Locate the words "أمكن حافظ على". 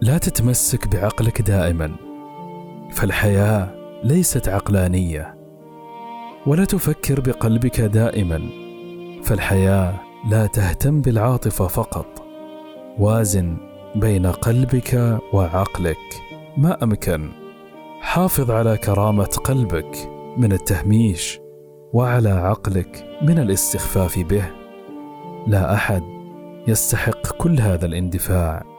16.82-18.76